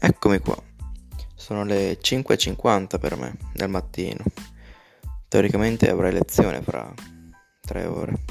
[0.00, 0.56] Eccomi qua.
[1.34, 4.22] Sono le 5.50 per me del mattino.
[5.26, 6.94] Teoricamente avrei lezione fra
[7.60, 8.24] tre ore.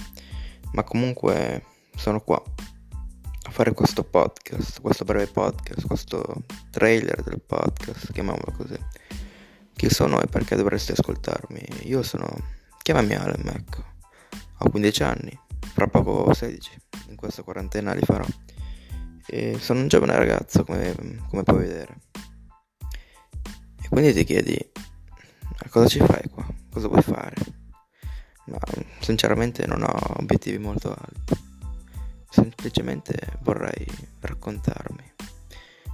[0.72, 1.64] Ma comunque
[1.96, 8.80] sono qua a fare questo podcast, questo breve podcast, questo trailer del podcast, chiamiamolo così.
[9.76, 11.62] Chi sono e perché dovreste ascoltarmi?
[11.84, 12.28] Io sono...
[12.82, 13.84] chiamami Alem, ecco.
[14.60, 15.40] Ho 15 anni,
[15.74, 16.80] fra poco 16.
[17.10, 18.26] In questa quarantena li farò.
[19.30, 20.96] E sono un giovane ragazzo, come,
[21.30, 21.98] come puoi vedere.
[23.82, 24.58] E quindi ti chiedi,
[25.70, 26.48] cosa ci fai qua?
[26.72, 27.36] Cosa vuoi fare?
[28.46, 28.58] Ma
[29.02, 31.36] sinceramente non ho obiettivi molto alti.
[32.30, 33.86] Semplicemente vorrei
[34.22, 35.14] raccontarmi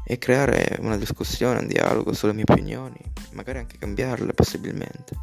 [0.06, 3.00] e creare una discussione, un dialogo sulle mie opinioni,
[3.32, 5.16] magari anche cambiarle possibilmente.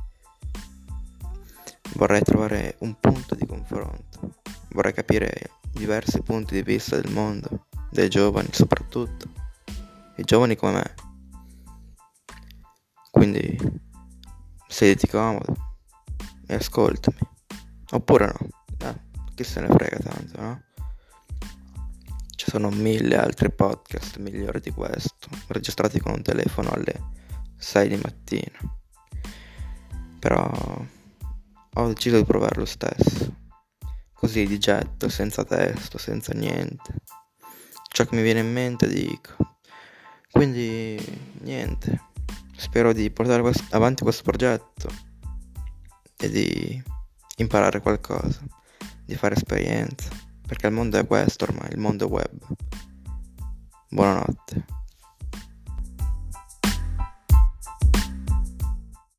[1.95, 4.35] Vorrei trovare un punto di confronto,
[4.71, 9.29] vorrei capire diversi punti di vista del mondo dei giovani soprattutto,
[10.17, 10.95] i giovani come me.
[13.11, 13.59] Quindi
[14.67, 15.55] sediti comodo
[16.47, 17.19] e ascoltami.
[17.93, 19.01] Oppure no, eh,
[19.35, 20.63] chi se ne frega tanto, no?
[22.37, 26.95] Ci sono mille altri podcast migliori di questo, registrati con un telefono alle
[27.57, 28.59] 6 di mattina.
[30.19, 30.87] Però
[31.75, 33.37] ho deciso di provare lo stesso.
[34.13, 36.95] Così di getto, senza testo, senza niente
[38.01, 39.37] ciò che mi viene in mente dico.
[40.31, 40.99] Quindi
[41.41, 42.01] niente,
[42.57, 44.89] spero di portare avanti questo progetto
[46.17, 46.83] e di
[47.37, 48.41] imparare qualcosa,
[49.05, 50.09] di fare esperienza,
[50.47, 52.47] perché il mondo è questo ormai, il mondo web.
[53.89, 54.80] Buonanotte.